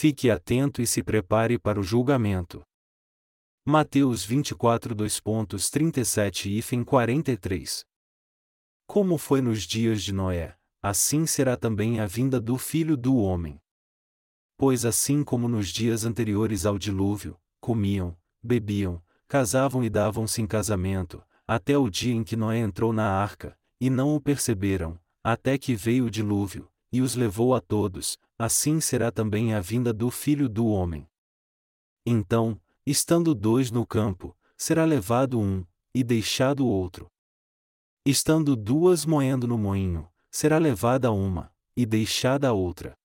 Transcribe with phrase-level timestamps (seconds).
[0.00, 2.62] Fique atento e se prepare para o julgamento.
[3.66, 7.84] Mateus 24 2.37 e 43
[8.86, 13.60] Como foi nos dias de Noé, assim será também a vinda do Filho do Homem.
[14.56, 21.22] Pois assim como nos dias anteriores ao dilúvio, comiam, bebiam, casavam e davam-se em casamento,
[21.46, 25.74] até o dia em que Noé entrou na arca, e não o perceberam, até que
[25.74, 30.48] veio o dilúvio, e os levou a todos, assim será também a vinda do Filho
[30.48, 31.08] do Homem.
[32.04, 37.10] Então, estando dois no campo, será levado um, e deixado o outro.
[38.04, 42.96] Estando duas moendo no moinho, será levada uma, e deixada a outra.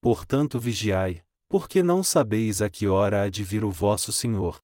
[0.00, 4.60] Portanto vigiai, porque não sabeis a que hora há de vir o vosso Senhor.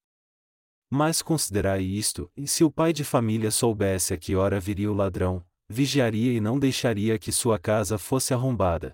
[0.89, 4.95] Mas considerai isto, e se o pai de família soubesse a que hora viria o
[4.95, 8.93] ladrão, vigiaria e não deixaria que sua casa fosse arrombada.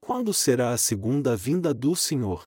[0.00, 2.44] Quando será a segunda vinda do Senhor?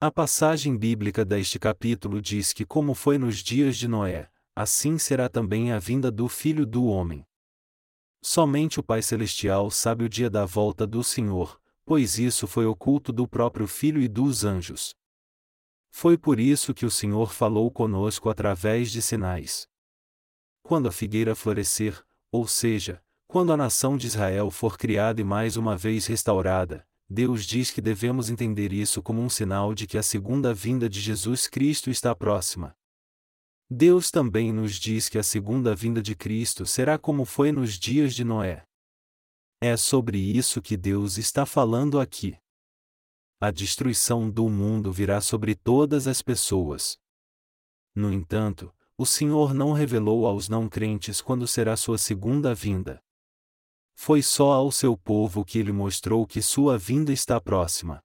[0.00, 5.28] A passagem bíblica deste capítulo diz que, como foi nos dias de Noé, assim será
[5.28, 7.24] também a vinda do Filho do Homem.
[8.22, 13.12] Somente o Pai Celestial sabe o dia da volta do Senhor, pois isso foi oculto
[13.12, 14.94] do próprio Filho e dos anjos.
[15.90, 19.66] Foi por isso que o Senhor falou conosco através de sinais.
[20.62, 25.56] Quando a figueira florescer, ou seja, quando a nação de Israel for criada e mais
[25.56, 30.02] uma vez restaurada, Deus diz que devemos entender isso como um sinal de que a
[30.02, 32.74] segunda vinda de Jesus Cristo está próxima.
[33.70, 38.14] Deus também nos diz que a segunda vinda de Cristo será como foi nos dias
[38.14, 38.64] de Noé.
[39.60, 42.36] É sobre isso que Deus está falando aqui.
[43.40, 46.98] A destruição do mundo virá sobre todas as pessoas.
[47.94, 53.02] No entanto, o Senhor não revelou aos não crentes quando será sua segunda vinda.
[53.94, 58.02] Foi só ao seu povo que ele mostrou que sua vinda está próxima.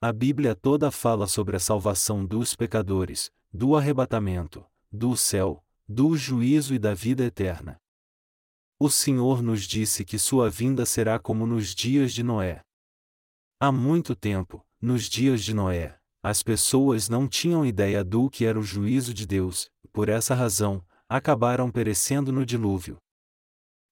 [0.00, 6.74] A Bíblia toda fala sobre a salvação dos pecadores, do arrebatamento, do céu, do juízo
[6.74, 7.80] e da vida eterna.
[8.78, 12.60] O Senhor nos disse que sua vinda será como nos dias de Noé.
[13.58, 18.58] Há muito tempo, nos dias de Noé, as pessoas não tinham ideia do que era
[18.58, 22.98] o juízo de Deus, por essa razão, acabaram perecendo no dilúvio.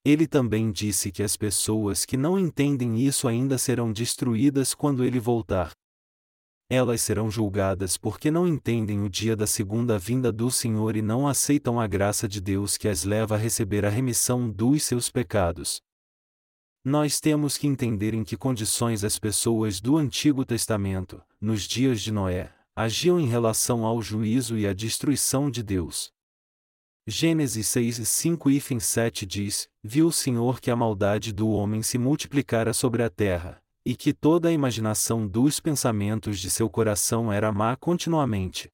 [0.05, 5.19] Ele também disse que as pessoas que não entendem isso ainda serão destruídas quando ele
[5.19, 5.73] voltar
[6.75, 11.29] elas serão julgadas porque não entendem o dia da segunda vinda do Senhor e não
[11.29, 15.81] aceitam a graça de Deus que as leva a receber a remissão dos seus pecados.
[16.85, 22.13] Nós temos que entender em que condições as pessoas do Antigo Testamento, nos dias de
[22.13, 26.13] Noé, agiam em relação ao juízo e à destruição de Deus.
[27.07, 31.99] Gênesis 6, 5 e 7 diz: Viu o Senhor que a maldade do homem se
[31.99, 37.53] multiplicara sobre a terra, e que toda a imaginação dos pensamentos de seu coração era
[37.53, 38.71] má continuamente.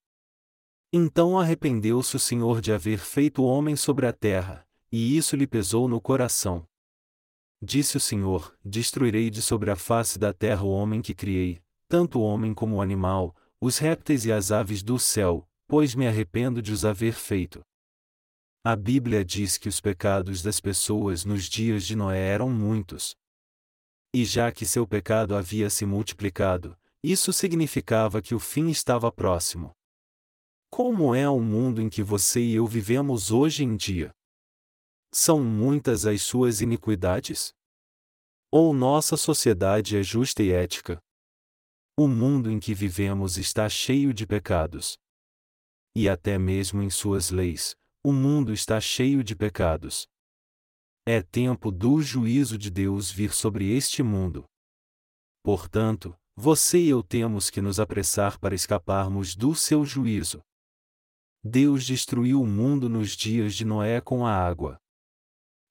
[0.93, 5.47] Então arrependeu-se o Senhor de haver feito o homem sobre a terra, e isso lhe
[5.47, 6.65] pesou no coração.
[7.61, 12.21] Disse o Senhor: Destruirei de sobre a face da terra o homem que criei, tanto
[12.21, 16.63] o homem como o animal, os répteis e as aves do céu, pois me arrependo
[16.63, 17.61] de os haver feito.
[18.65, 23.17] A Bíblia diz que os pecados das pessoas nos dias de Noé eram muitos,
[24.13, 29.71] e já que seu pecado havia se multiplicado, isso significava que o fim estava próximo.
[30.69, 34.11] Como é o mundo em que você e eu vivemos hoje em dia?
[35.13, 37.53] São muitas as suas iniquidades?
[38.51, 41.01] Ou nossa sociedade é justa e ética?
[42.03, 44.97] O mundo em que vivemos está cheio de pecados.
[45.95, 50.09] E até mesmo em suas leis, o mundo está cheio de pecados.
[51.05, 54.47] É tempo do juízo de Deus vir sobre este mundo.
[55.43, 60.41] Portanto, você e eu temos que nos apressar para escaparmos do seu juízo.
[61.45, 64.79] Deus destruiu o mundo nos dias de Noé com a água.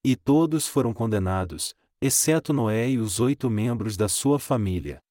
[0.05, 5.01] E todos foram condenados, exceto Noé e os oito membros da sua família.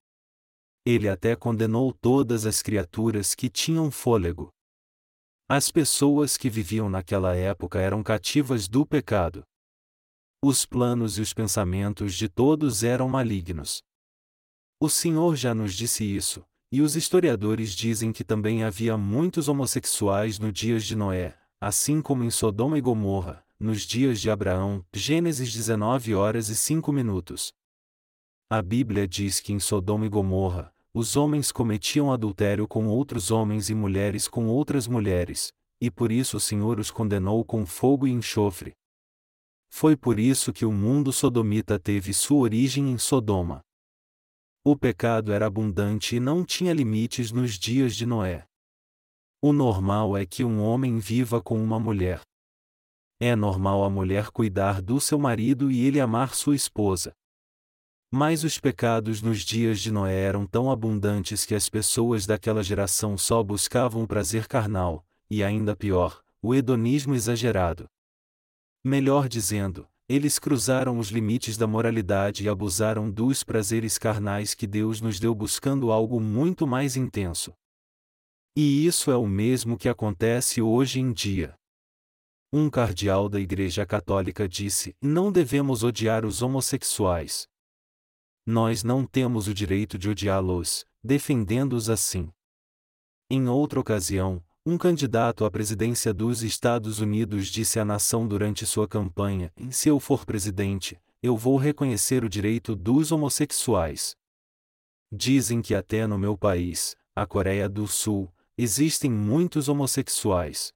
[0.91, 4.49] Ele até condenou todas as criaturas que tinham fôlego.
[5.47, 9.45] As pessoas que viviam naquela época eram cativas do pecado.
[10.43, 13.83] Os planos e os pensamentos de todos eram malignos.
[14.81, 16.43] O Senhor já nos disse isso,
[16.73, 22.25] e os historiadores dizem que também havia muitos homossexuais no dias de Noé, assim como
[22.25, 27.53] em Sodoma e Gomorra, nos dias de Abraão, Gênesis 19 horas e 5 minutos.
[28.49, 33.71] A Bíblia diz que em Sodoma e Gomorra, os homens cometiam adultério com outros homens
[33.71, 38.11] e mulheres com outras mulheres, e por isso o Senhor os condenou com fogo e
[38.11, 38.75] enxofre,
[39.71, 43.61] foi por isso que o mundo sodomita teve sua origem em Sodoma.
[44.65, 48.45] O pecado era abundante e não tinha limites nos dias de Noé.
[49.41, 52.21] O normal é que um homem viva com uma mulher.
[53.21, 57.13] É normal a mulher cuidar do seu marido e ele amar sua esposa.
[58.11, 63.19] Mas os pecados nos dias de Noé eram tão abundantes que as pessoas daquela geração
[63.19, 67.87] só buscavam o prazer carnal, e ainda pior, o hedonismo exagerado.
[68.83, 75.03] Melhor dizendo, eles cruzaram os limites da moralidade e abusaram dos prazeres carnais que Deus
[75.03, 77.53] nos deu buscando algo muito mais intenso.
[78.57, 81.55] E isso é o mesmo que acontece hoje em dia.
[82.51, 87.47] Um cardeal da Igreja Católica disse: não devemos odiar os homossexuais.
[88.51, 92.33] Nós não temos o direito de odiá-los, defendendo-os assim.
[93.29, 98.89] Em outra ocasião, um candidato à presidência dos Estados Unidos disse à nação durante sua
[98.89, 104.17] campanha: Se eu for presidente, eu vou reconhecer o direito dos homossexuais.
[105.13, 110.73] Dizem que até no meu país, a Coreia do Sul, existem muitos homossexuais.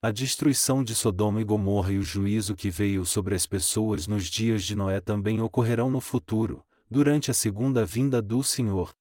[0.00, 4.24] A destruição de Sodoma e Gomorra e o juízo que veio sobre as pessoas nos
[4.24, 8.92] dias de Noé também ocorrerão no futuro, durante a segunda vinda do Senhor.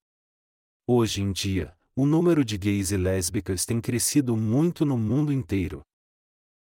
[0.86, 5.81] Hoje em dia, o número de gays e lésbicas tem crescido muito no mundo inteiro.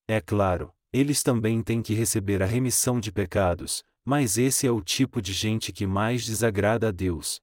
[0.07, 4.81] É claro, eles também têm que receber a remissão de pecados, mas esse é o
[4.81, 7.41] tipo de gente que mais desagrada a Deus.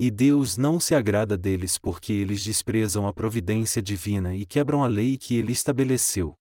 [0.00, 4.86] E Deus não se agrada deles porque eles desprezam a providência divina e quebram a
[4.86, 6.34] lei que ele estabeleceu.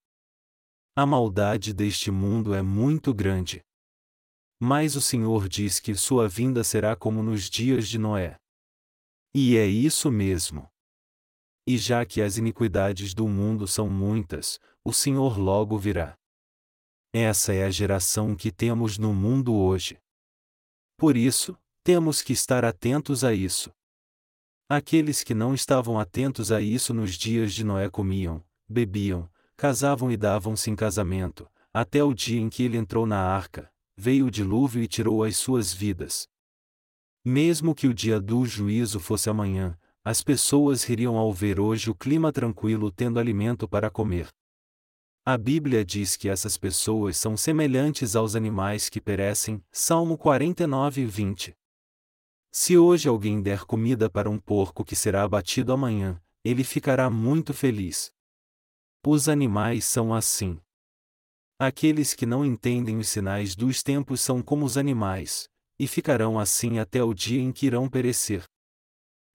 [0.96, 3.62] A maldade deste mundo é muito grande.
[4.60, 8.38] Mas o Senhor diz que sua vinda será como nos dias de Noé.
[9.34, 10.68] E é isso mesmo.
[11.68, 16.18] E já que as iniquidades do mundo são muitas, o Senhor logo virá.
[17.14, 20.00] Essa é a geração que temos no mundo hoje.
[20.98, 23.72] Por isso, temos que estar atentos a isso.
[24.68, 30.18] Aqueles que não estavam atentos a isso nos dias de Noé comiam, bebiam, casavam e
[30.18, 34.84] davam-se em casamento, até o dia em que ele entrou na arca, veio o dilúvio
[34.84, 36.28] e tirou as suas vidas.
[37.26, 41.96] Mesmo que o dia do juízo fosse amanhã, as pessoas ririam ao ver hoje o
[41.96, 44.30] clima tranquilo tendo alimento para comer.
[45.26, 51.54] A Bíblia diz que essas pessoas são semelhantes aos animais que perecem, Salmo 49, 20.
[52.50, 57.54] Se hoje alguém der comida para um porco que será abatido amanhã, ele ficará muito
[57.54, 58.14] feliz.
[59.06, 60.60] Os animais são assim.
[61.60, 65.50] Aqueles que não entendem os sinais dos tempos são como os animais,
[65.80, 68.44] e ficarão assim até o dia em que irão perecer.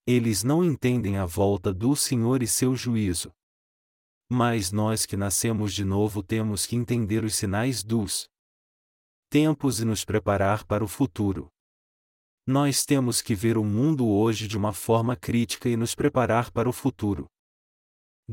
[0.07, 3.33] Eles não entendem a volta do Senhor e seu juízo.
[4.31, 8.29] Mas nós que nascemos de novo temos que entender os sinais dos
[9.29, 11.49] tempos e nos preparar para o futuro.
[12.47, 16.69] Nós temos que ver o mundo hoje de uma forma crítica e nos preparar para
[16.69, 17.27] o futuro.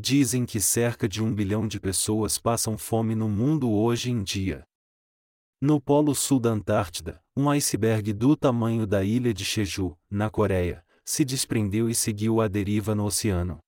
[0.02, 4.66] Dizem que cerca de um bilhão de pessoas passam fome no mundo hoje em dia.
[5.60, 10.86] No polo sul da Antártida, um iceberg do tamanho da ilha de Jeju, na Coreia,
[11.04, 13.60] se desprendeu e seguiu à deriva no oceano.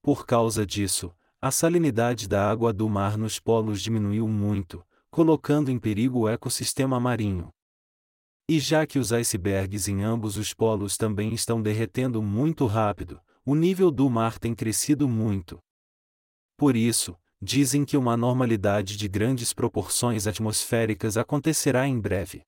[0.00, 5.78] Por causa disso, a salinidade da água do mar nos polos diminuiu muito, colocando em
[5.78, 7.50] perigo o ecossistema marinho.
[8.48, 13.54] E já que os icebergs em ambos os polos também estão derretendo muito rápido, o
[13.54, 15.58] nível do mar tem crescido muito.
[16.56, 22.42] Por isso, dizem que uma normalidade de grandes proporções atmosféricas acontecerá em breve.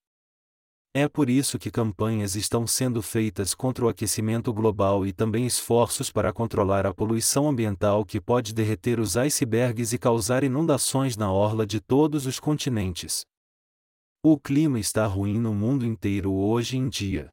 [0.95, 6.11] É por isso que campanhas estão sendo feitas contra o aquecimento global e também esforços
[6.11, 11.67] para controlar a poluição ambiental que pode derreter os icebergs e causar inundações na orla
[11.67, 13.23] de todos os continentes.
[14.23, 17.29] O clima está ruim no mundo inteiro hoje em dia.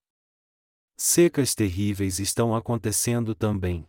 [0.96, 3.84] Secas terríveis estão acontecendo também.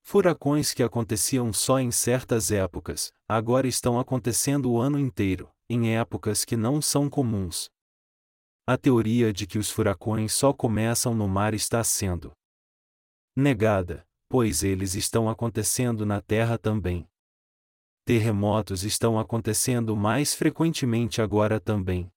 [0.00, 6.44] Furacões que aconteciam só em certas épocas, agora estão acontecendo o ano inteiro, em épocas
[6.44, 7.68] que não são comuns.
[8.66, 12.32] A teoria de que os furacões só começam no mar está sendo
[13.36, 17.08] negada, pois eles estão acontecendo na Terra também.
[18.04, 22.13] Terremotos estão acontecendo mais frequentemente agora também.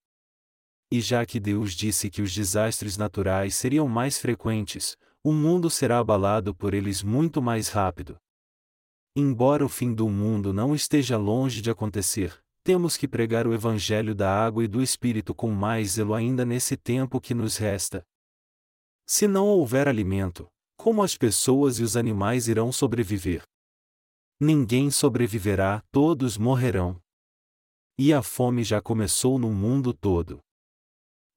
[0.91, 5.99] E já que Deus disse que os desastres naturais seriam mais frequentes, o mundo será
[5.99, 8.17] abalado por eles muito mais rápido.
[9.15, 14.13] Embora o fim do mundo não esteja longe de acontecer, temos que pregar o Evangelho
[14.13, 18.05] da água e do Espírito com mais zelo ainda nesse tempo que nos resta.
[19.05, 23.41] Se não houver alimento, como as pessoas e os animais irão sobreviver?
[24.39, 27.01] Ninguém sobreviverá, todos morrerão.
[27.97, 30.39] E a fome já começou no mundo todo.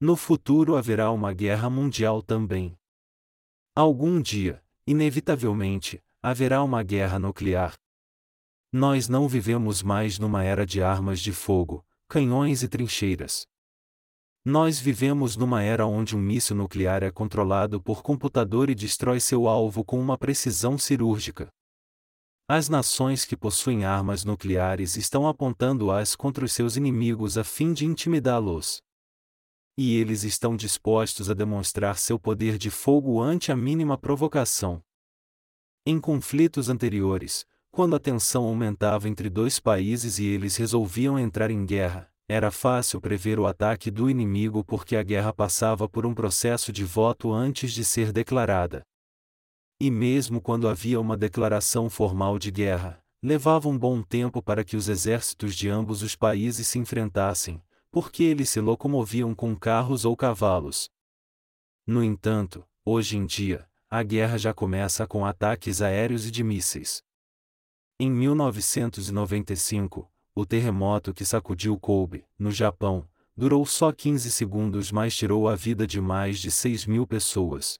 [0.02, 2.75] No futuro haverá uma guerra mundial também.
[3.76, 7.75] Algum dia, inevitavelmente, haverá uma guerra nuclear.
[8.73, 13.47] Nós não vivemos mais numa era de armas de fogo, canhões e trincheiras.
[14.42, 19.47] Nós vivemos numa era onde um míssil nuclear é controlado por computador e destrói seu
[19.47, 21.52] alvo com uma precisão cirúrgica.
[22.49, 27.85] As nações que possuem armas nucleares estão apontando-as contra os seus inimigos a fim de
[27.85, 28.80] intimidá-los.
[29.82, 34.82] E eles estão dispostos a demonstrar seu poder de fogo ante a mínima provocação.
[35.87, 41.64] Em conflitos anteriores, quando a tensão aumentava entre dois países e eles resolviam entrar em
[41.64, 46.70] guerra, era fácil prever o ataque do inimigo porque a guerra passava por um processo
[46.70, 48.82] de voto antes de ser declarada.
[49.80, 54.76] E mesmo quando havia uma declaração formal de guerra, levava um bom tempo para que
[54.76, 60.16] os exércitos de ambos os países se enfrentassem, porque eles se locomoviam com carros ou
[60.16, 60.88] cavalos.
[61.87, 67.02] No entanto, hoje em dia, a guerra já começa com ataques aéreos e de mísseis.
[67.99, 73.06] Em 1995, o terremoto que sacudiu Kobe, no Japão,
[73.37, 77.78] durou só 15 segundos, mas tirou a vida de mais de 6 mil pessoas.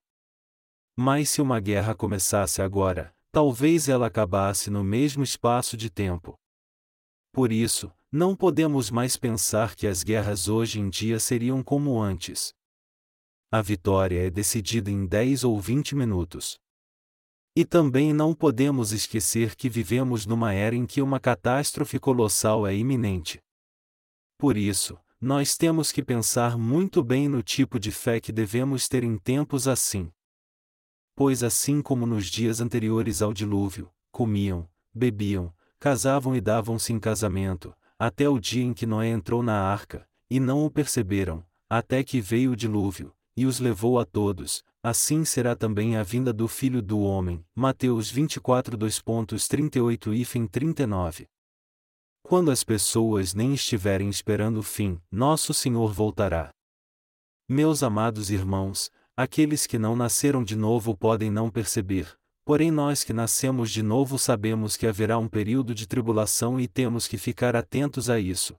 [0.97, 6.35] Mas se uma guerra começasse agora, talvez ela acabasse no mesmo espaço de tempo.
[7.33, 12.55] Por isso, não podemos mais pensar que as guerras hoje em dia seriam como antes.
[13.51, 16.59] A vitória é decidida em 10 ou 20 minutos.
[17.55, 22.75] E também não podemos esquecer que vivemos numa era em que uma catástrofe colossal é
[22.75, 23.41] iminente.
[24.39, 29.05] Por isso, nós temos que pensar muito bem no tipo de fé que devemos ter
[29.05, 30.11] em tempos assim
[31.21, 37.77] pois assim como nos dias anteriores ao dilúvio, comiam, bebiam, casavam e davam-se em casamento,
[38.01, 42.19] até o dia em que Noé entrou na arca, e não o perceberam, até que
[42.19, 46.81] veio o dilúvio, e os levou a todos, assim será também a vinda do Filho
[46.81, 47.45] do Homem.
[47.55, 51.27] Mateus 24 2.38 e 39.
[52.23, 56.51] Quando as pessoas nem estiverem esperando o fim, nosso Senhor voltará.
[57.47, 58.91] Meus amados irmãos,
[59.23, 62.17] Aqueles que não nasceram de novo podem não perceber,
[62.51, 67.07] porém nós que nascemos de novo sabemos que haverá um período de tribulação e temos
[67.07, 68.57] que ficar atentos a isso.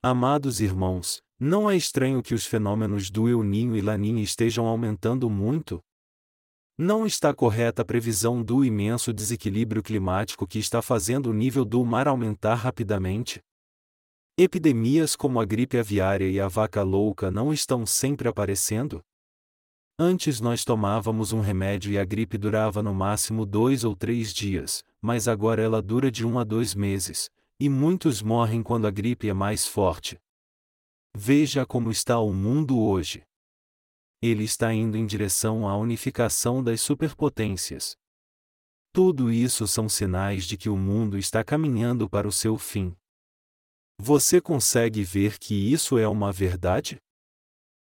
[0.00, 5.28] Amados irmãos, não é estranho que os fenômenos do El Ninho e Laninha estejam aumentando
[5.28, 5.82] muito?
[6.78, 11.84] Não está correta a previsão do imenso desequilíbrio climático que está fazendo o nível do
[11.84, 13.40] mar aumentar rapidamente?
[14.38, 19.02] Epidemias como a gripe aviária e a vaca louca não estão sempre aparecendo?
[19.96, 24.84] Antes nós tomávamos um remédio e a gripe durava no máximo dois ou três dias,
[25.00, 29.28] mas agora ela dura de um a dois meses, e muitos morrem quando a gripe
[29.28, 30.18] é mais forte.
[31.16, 33.22] Veja como está o mundo hoje.
[34.20, 37.96] Ele está indo em direção à unificação das superpotências.
[38.92, 42.96] Tudo isso são sinais de que o mundo está caminhando para o seu fim.
[44.00, 47.00] Você consegue ver que isso é uma verdade?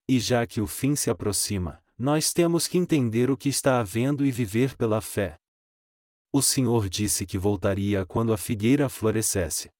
[0.08, 4.24] E já que o fim se aproxima, nós temos que entender o que está havendo
[4.24, 5.38] e viver pela fé.
[6.30, 9.70] O Senhor disse que voltaria quando a figueira florescesse.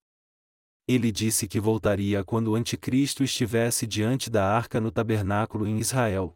[0.89, 6.33] Ele disse que voltaria quando o Anticristo estivesse diante da arca no tabernáculo em Israel.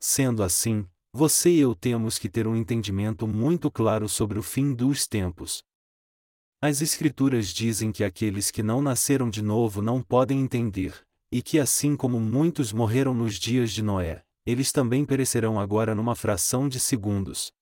[0.00, 4.74] Sendo assim, você e eu temos que ter um entendimento muito claro sobre o fim
[4.74, 5.62] dos tempos.
[6.60, 11.58] As Escrituras dizem que aqueles que não nasceram de novo não podem entender, e que
[11.58, 16.78] assim como muitos morreram nos dias de Noé, eles também perecerão agora numa fração de
[16.78, 17.52] segundos.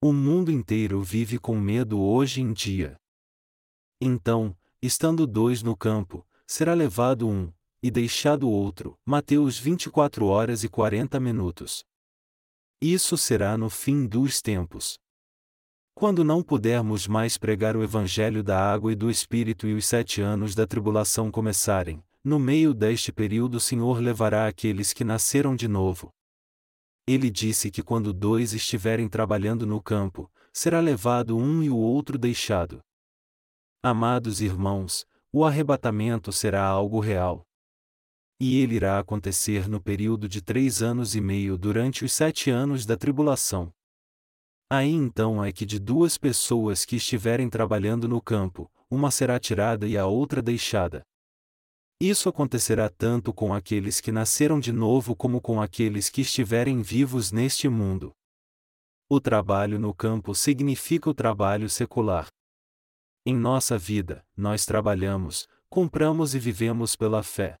[0.00, 2.96] O mundo inteiro vive com medo hoje em dia.
[4.00, 7.50] Então, estando dois no campo, será levado um,
[7.82, 8.98] e deixado outro.
[9.06, 11.84] Mateus 24 horas e 40 minutos.
[12.80, 14.98] Isso será no fim dos tempos.
[15.94, 20.20] Quando não pudermos mais pregar o Evangelho da água e do Espírito e os sete
[20.20, 25.68] anos da tribulação começarem, no meio deste período o Senhor levará aqueles que nasceram de
[25.68, 26.12] novo.
[27.06, 32.18] Ele disse que quando dois estiverem trabalhando no campo, será levado um e o outro
[32.18, 32.80] deixado.
[33.80, 37.46] Amados irmãos, o arrebatamento será algo real.
[38.40, 42.84] E ele irá acontecer no período de três anos e meio durante os sete anos
[42.84, 43.72] da tribulação.
[44.68, 49.86] Aí então é que de duas pessoas que estiverem trabalhando no campo, uma será tirada
[49.86, 51.06] e a outra deixada.
[52.00, 57.32] Isso acontecerá tanto com aqueles que nasceram de novo como com aqueles que estiverem vivos
[57.32, 58.12] neste mundo.
[59.08, 62.26] O trabalho no campo significa o trabalho secular.
[63.24, 67.56] Em nossa vida, nós trabalhamos, compramos e vivemos pela fé.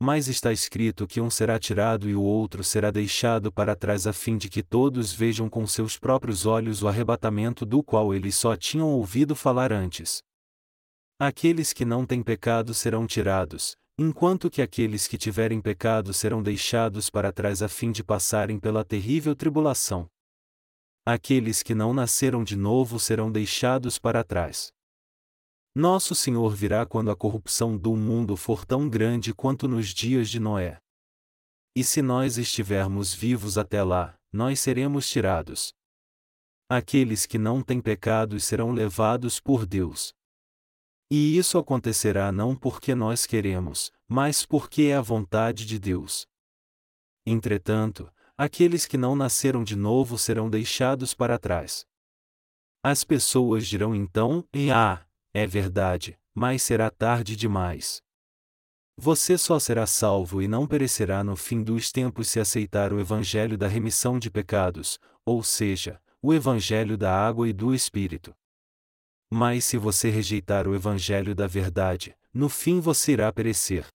[0.00, 4.12] Mas está escrito que um será tirado e o outro será deixado para trás a
[4.12, 8.56] fim de que todos vejam com seus próprios olhos o arrebatamento do qual eles só
[8.56, 10.22] tinham ouvido falar antes.
[11.24, 17.08] Aqueles que não têm pecado serão tirados, enquanto que aqueles que tiverem pecado serão deixados
[17.08, 20.08] para trás a fim de passarem pela terrível tribulação.
[21.06, 24.72] Aqueles que não nasceram de novo serão deixados para trás.
[25.76, 30.40] Nosso Senhor virá quando a corrupção do mundo for tão grande quanto nos dias de
[30.40, 30.80] Noé.
[31.76, 35.72] E se nós estivermos vivos até lá, nós seremos tirados.
[36.68, 40.12] Aqueles que não têm pecados serão levados por Deus.
[41.14, 46.26] E isso acontecerá não porque nós queremos, mas porque é a vontade de Deus.
[47.26, 51.84] Entretanto, aqueles que não nasceram de novo serão deixados para trás.
[52.82, 58.00] As pessoas dirão então: e ah, é verdade, mas será tarde demais.
[58.96, 63.58] Você só será salvo e não perecerá no fim dos tempos se aceitar o Evangelho
[63.58, 68.34] da remissão de pecados, ou seja, o Evangelho da água e do Espírito.
[69.34, 73.86] Mas se você rejeitar o Evangelho da verdade, no fim você irá perecer.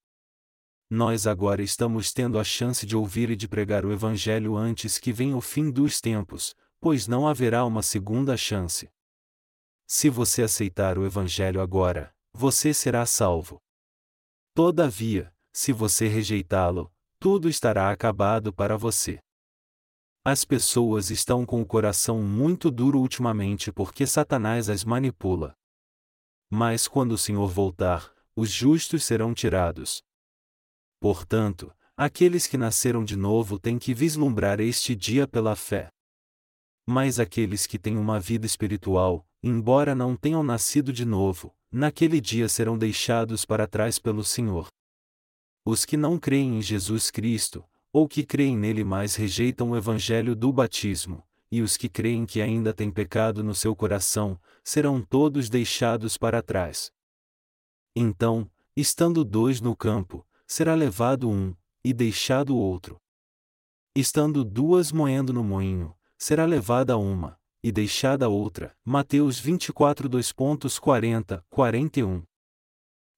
[0.89, 5.13] Nós agora estamos tendo a chance de ouvir e de pregar o Evangelho antes que
[5.13, 8.89] venha o fim dos tempos, pois não haverá uma segunda chance.
[9.85, 13.61] Se você aceitar o Evangelho agora, você será salvo.
[14.55, 19.19] Todavia, se você rejeitá-lo, tudo estará acabado para você.
[20.29, 25.55] As pessoas estão com o coração muito duro ultimamente porque Satanás as manipula.
[26.51, 30.03] Mas quando o Senhor voltar, os justos serão tirados.
[30.99, 35.87] Portanto, aqueles que nasceram de novo têm que vislumbrar este dia pela fé.
[36.85, 42.49] Mas aqueles que têm uma vida espiritual, embora não tenham nascido de novo, naquele dia
[42.49, 44.67] serão deixados para trás pelo Senhor.
[45.65, 50.35] Os que não creem em Jesus Cristo, ou que creem nele mas rejeitam o evangelho
[50.35, 55.49] do batismo, e os que creem que ainda têm pecado no seu coração, serão todos
[55.49, 56.91] deixados para trás.
[57.95, 63.01] Então, estando dois no campo, será levado um, e deixado o outro.
[63.95, 68.75] Estando duas moendo no moinho, será levada uma, e deixada outra.
[68.85, 72.23] Mateus 24 2.40, 41.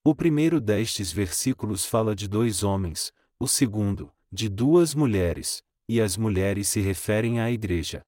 [0.03, 6.15] O primeiro destes versículos fala de dois homens, o segundo, de duas mulheres, e as
[6.15, 8.01] mulheres se referem à igreja.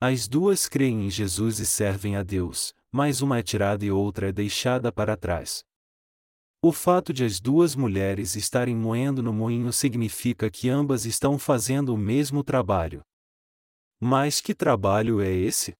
[0.00, 4.28] As duas creem em Jesus e servem a Deus, mas uma é tirada e outra
[4.28, 5.62] é deixada para trás.
[6.62, 11.94] O fato de as duas mulheres estarem moendo no moinho significa que ambas estão fazendo
[11.94, 13.02] o mesmo trabalho.
[14.00, 15.74] Mas que trabalho é esse?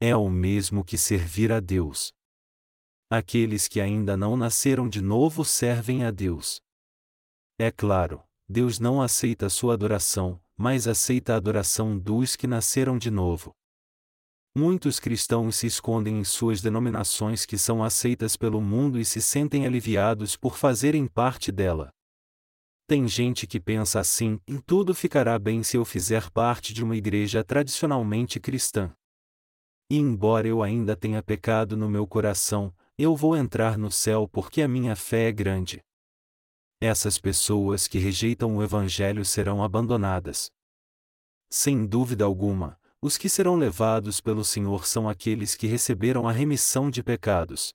[0.00, 2.12] É o mesmo que servir a Deus.
[3.10, 6.60] Aqueles que ainda não nasceram de novo servem a Deus.
[7.58, 13.10] É claro, Deus não aceita sua adoração, mas aceita a adoração dos que nasceram de
[13.10, 13.52] novo.
[14.56, 19.66] Muitos cristãos se escondem em suas denominações que são aceitas pelo mundo e se sentem
[19.66, 21.90] aliviados por fazerem parte dela.
[22.86, 26.96] Tem gente que pensa assim: em tudo ficará bem se eu fizer parte de uma
[26.96, 28.94] igreja tradicionalmente cristã.
[29.90, 34.62] E embora eu ainda tenha pecado no meu coração, eu vou entrar no céu porque
[34.62, 35.82] a minha fé é grande.
[36.80, 40.50] Essas pessoas que rejeitam o Evangelho serão abandonadas.
[41.48, 46.90] Sem dúvida alguma, os que serão levados pelo Senhor são aqueles que receberam a remissão
[46.90, 47.72] de pecados.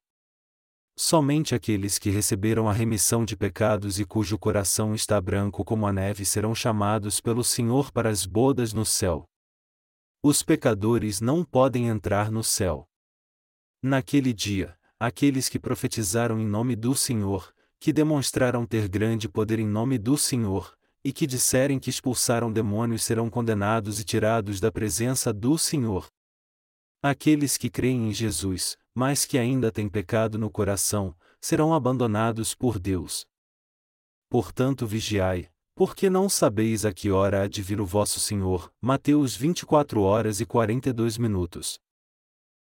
[0.95, 5.93] Somente aqueles que receberam a remissão de pecados e cujo coração está branco como a
[5.93, 9.25] neve serão chamados pelo Senhor para as bodas no céu.
[10.21, 12.87] Os pecadores não podem entrar no céu.
[13.81, 19.65] Naquele dia, aqueles que profetizaram em nome do Senhor, que demonstraram ter grande poder em
[19.65, 25.33] nome do Senhor, e que disserem que expulsaram demônios serão condenados e tirados da presença
[25.33, 26.07] do Senhor.
[27.01, 32.77] Aqueles que creem em Jesus, mas que ainda têm pecado no coração, serão abandonados por
[32.77, 33.25] Deus.
[34.29, 38.71] Portanto, vigiai, porque não sabeis a que hora há de vir o vosso Senhor.
[38.79, 41.79] Mateus 24 horas e 42 minutos.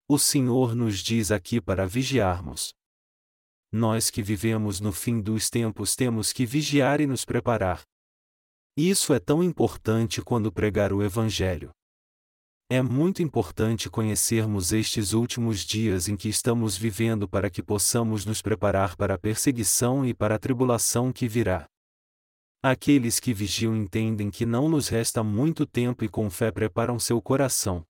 [0.07, 2.73] O Senhor nos diz aqui para vigiarmos.
[3.75, 7.81] Nós que vivemos no fim dos tempos temos que vigiar e nos preparar.
[8.77, 11.71] Isso é tão importante quando pregar o Evangelho.
[12.69, 18.43] É muito importante conhecermos estes últimos dias em que estamos vivendo para que possamos nos
[18.43, 21.65] preparar para a perseguição e para a tribulação que virá.
[22.61, 27.19] Aqueles que vigiam entendem que não nos resta muito tempo e com fé preparam seu
[27.19, 27.83] coração.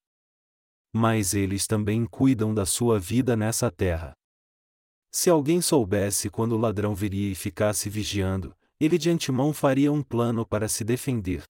[0.95, 4.13] Mas eles também cuidam da sua vida nessa terra.
[5.15, 10.01] Se alguém soubesse quando o ladrão viria e ficasse vigiando, ele de antemão faria um
[10.01, 11.43] plano para se defender.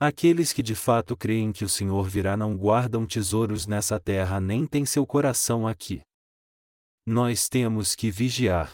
[0.00, 4.66] Aqueles que de fato creem que o Senhor virá não guardam tesouros nessa terra nem
[4.66, 6.00] têm seu coração aqui.
[7.04, 8.72] Nós temos que vigiar.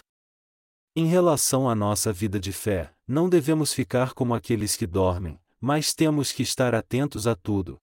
[0.94, 5.92] Em relação à nossa vida de fé, não devemos ficar como aqueles que dormem, mas
[5.92, 7.76] temos que estar atentos a tudo.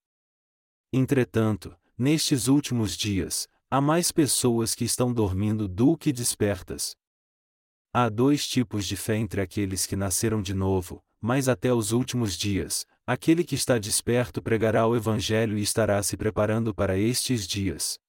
[0.94, 6.96] Entretanto, nestes últimos dias, há mais pessoas que estão dormindo do que despertas.
[7.94, 12.38] Há dois tipos de fé entre aqueles que nasceram de novo, mas até os últimos
[12.38, 18.00] dias, aquele que está desperto pregará o Evangelho e estará se preparando para estes dias.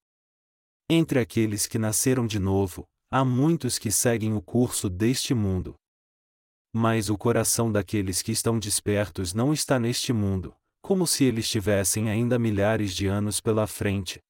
[0.89, 5.75] Entre aqueles que nasceram de novo, há muitos que seguem o curso deste mundo.
[6.73, 12.09] Mas o coração daqueles que estão despertos não está neste mundo, como se eles tivessem
[12.09, 14.21] ainda milhares de anos pela frente.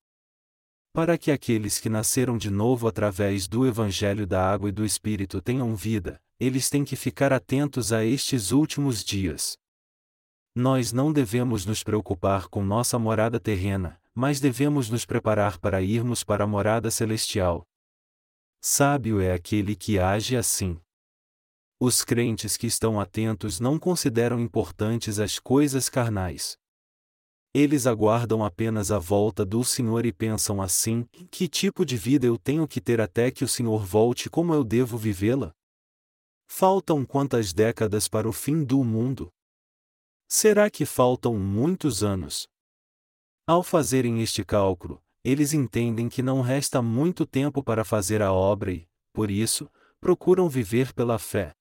[0.97, 5.39] Para que aqueles que nasceram de novo através do Evangelho da Água e do Espírito
[5.39, 9.59] tenham vida, eles têm que ficar atentos a estes últimos dias.
[10.55, 16.23] Nós não devemos nos preocupar com nossa morada terrena, mas devemos nos preparar para irmos
[16.23, 17.63] para a morada celestial.
[18.59, 20.81] Sábio é aquele que age assim.
[21.79, 26.57] Os crentes que estão atentos não consideram importantes as coisas carnais.
[27.59, 32.37] Eles aguardam apenas a volta do Senhor e pensam assim: que tipo de vida eu
[32.37, 35.51] tenho que ter até que o Senhor volte como eu devo vivê-la?
[36.45, 39.33] Faltam quantas décadas para o fim do mundo?
[40.27, 42.47] Será que faltam muitos anos?
[43.47, 48.71] Ao fazerem este cálculo, eles entendem que não resta muito tempo para fazer a obra
[48.71, 49.67] e, por isso,
[49.99, 51.55] procuram viver pela fé.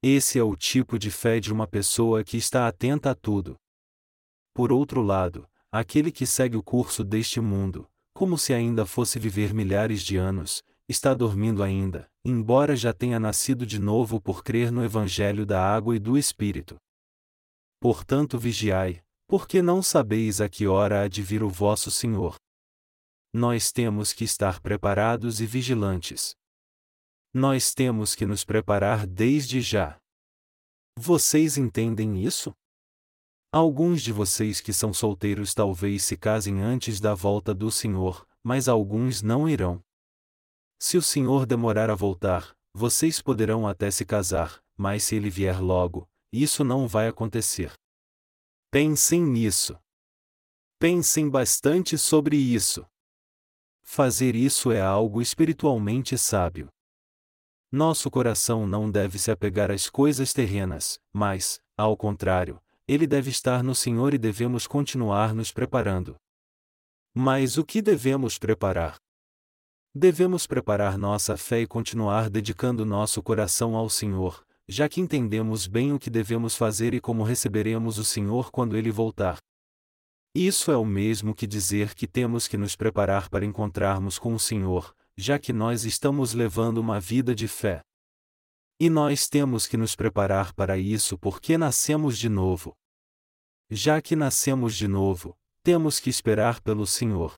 [0.00, 3.58] Esse é o tipo de fé de uma pessoa que está atenta a tudo.
[4.60, 9.54] Por outro lado, aquele que segue o curso deste mundo, como se ainda fosse viver
[9.54, 14.84] milhares de anos, está dormindo ainda, embora já tenha nascido de novo por crer no
[14.84, 16.76] Evangelho da água e do Espírito.
[17.80, 22.34] Portanto, vigiai, porque não sabeis a que hora há de vir o vosso Senhor.
[23.32, 26.36] Nós temos que estar preparados e vigilantes.
[27.32, 29.98] Nós temos que nos preparar desde já.
[30.98, 32.52] Vocês entendem isso?
[33.52, 38.68] Alguns de vocês que são solteiros talvez se casem antes da volta do Senhor, mas
[38.68, 39.82] alguns não irão.
[40.78, 45.60] Se o Senhor demorar a voltar, vocês poderão até se casar, mas se ele vier
[45.60, 47.72] logo, isso não vai acontecer.
[48.70, 49.76] Pensem nisso.
[50.78, 52.86] Pensem bastante sobre isso.
[53.82, 56.68] Fazer isso é algo espiritualmente sábio.
[57.72, 63.62] Nosso coração não deve se apegar às coisas terrenas, mas, ao contrário, ele deve estar
[63.62, 66.16] no Senhor e devemos continuar nos preparando.
[67.14, 68.96] Mas o que devemos preparar?
[69.94, 75.92] Devemos preparar nossa fé e continuar dedicando nosso coração ao Senhor, já que entendemos bem
[75.92, 79.38] o que devemos fazer e como receberemos o Senhor quando ele voltar.
[80.34, 84.40] Isso é o mesmo que dizer que temos que nos preparar para encontrarmos com o
[84.40, 87.82] Senhor, já que nós estamos levando uma vida de fé.
[88.80, 92.74] E nós temos que nos preparar para isso porque nascemos de novo.
[93.70, 97.34] Já que nascemos de novo, temos que esperar pelo Senhor.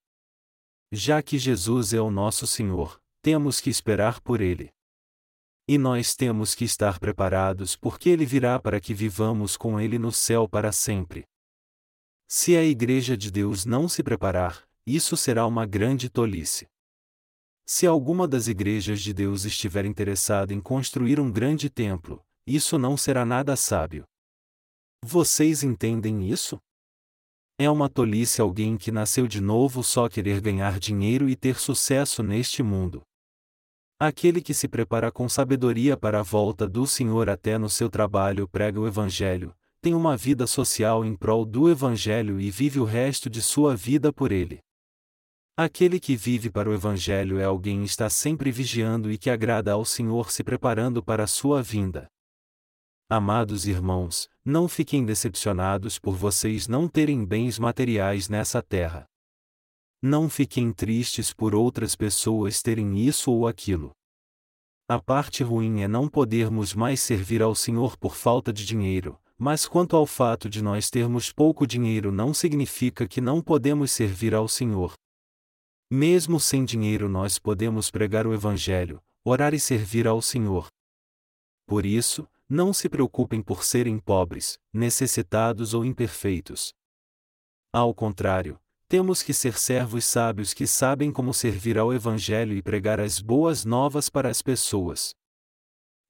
[0.90, 4.71] Já que Jesus é o nosso Senhor, temos que esperar por Ele.
[5.68, 10.11] E nós temos que estar preparados porque Ele virá para que vivamos com Ele no
[10.11, 11.25] céu para sempre.
[12.27, 16.66] Se a Igreja de Deus não se preparar, isso será uma grande tolice.
[17.66, 22.97] Se alguma das igrejas de Deus estiver interessada em construir um grande templo, isso não
[22.97, 24.05] será nada sábio.
[25.05, 26.59] Vocês entendem isso?
[27.59, 32.23] É uma tolice alguém que nasceu de novo só querer ganhar dinheiro e ter sucesso
[32.23, 33.03] neste mundo.
[34.01, 38.49] Aquele que se prepara com sabedoria para a volta do Senhor até no seu trabalho
[38.49, 43.29] prega o Evangelho, tem uma vida social em prol do Evangelho e vive o resto
[43.29, 44.61] de sua vida por ele.
[45.57, 49.73] Aquele que vive para o Evangelho é alguém que está sempre vigiando e que agrada
[49.73, 52.09] ao Senhor se preparando para a sua vinda.
[53.14, 59.07] Amados irmãos, não fiquem decepcionados por vocês não terem bens materiais nessa terra.
[60.01, 63.90] Não fiquem tristes por outras pessoas terem isso ou aquilo.
[64.88, 69.68] A parte ruim é não podermos mais servir ao Senhor por falta de dinheiro, mas
[69.68, 74.48] quanto ao fato de nós termos pouco dinheiro não significa que não podemos servir ao
[74.48, 74.94] Senhor.
[75.90, 80.68] Mesmo sem dinheiro nós podemos pregar o Evangelho, orar e servir ao Senhor.
[81.66, 86.75] Por isso, não se preocupem por serem pobres, necessitados ou imperfeitos.
[87.73, 93.01] Ao contrário, temos que ser servos sábios que sabem como servir ao Evangelho e pregar
[93.01, 95.15] as boas novas para as pessoas.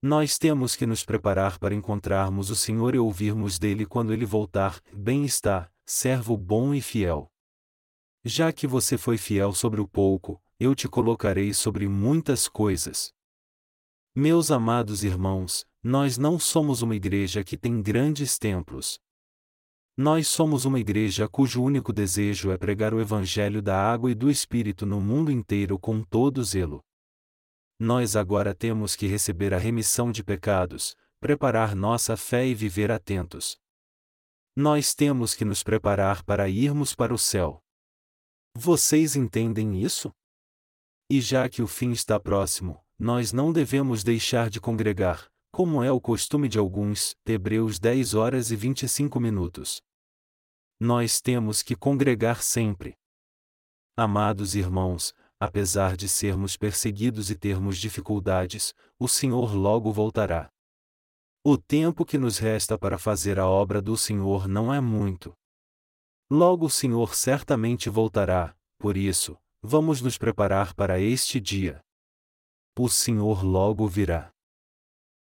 [0.03, 4.81] Nós temos que nos preparar para encontrarmos o Senhor e ouvirmos dele quando ele voltar.
[4.93, 7.31] Bem está, servo bom e fiel.
[8.25, 13.15] Já que você foi fiel sobre o pouco, eu te colocarei sobre muitas coisas.
[14.15, 19.01] Meus amados irmãos, nós não somos uma igreja que tem grandes templos.
[19.97, 24.31] Nós somos uma igreja cujo único desejo é pregar o Evangelho da água e do
[24.31, 26.83] Espírito no mundo inteiro com todo zelo
[27.83, 33.59] nós agora temos que receber a remissão de pecados, preparar nossa fé e viver atentos.
[34.55, 37.61] Nós temos que nos preparar para irmos para o céu.
[38.57, 40.13] Vocês entendem isso?
[41.11, 45.91] E já que o fim está próximo, nós não devemos deixar de congregar, como é
[45.91, 49.83] o costume de alguns, Hebreus 10 horas e 25 minutos.
[50.79, 52.95] Nós temos que congregar sempre.
[53.97, 60.49] Amados irmãos, apesar de sermos perseguidos e termos dificuldades, o Senhor logo voltará.
[61.43, 65.35] O tempo que nos resta para fazer a obra do Senhor não é muito.
[66.31, 71.83] Logo o Senhor certamente voltará, por isso, vamos nos preparar para este dia.
[72.79, 74.32] O Senhor logo virá.